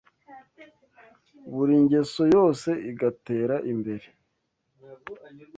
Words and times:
buri 1.53 1.75
ngeso 1.83 2.21
yose 2.35 2.69
igatera 2.91 3.55
imbere 3.71 4.07